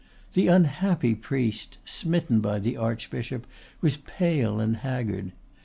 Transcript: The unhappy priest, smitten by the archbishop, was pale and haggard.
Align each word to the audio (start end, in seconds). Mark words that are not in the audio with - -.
The 0.33 0.47
unhappy 0.47 1.13
priest, 1.13 1.77
smitten 1.85 2.39
by 2.39 2.57
the 2.57 2.75
archbishop, 2.75 3.45
was 3.81 3.97
pale 3.97 4.59
and 4.59 4.77
haggard. 4.77 5.31